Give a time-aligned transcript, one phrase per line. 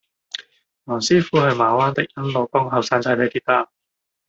[0.85, 3.69] 黃師傅去馬灣迪欣路幫個後生仔睇跌打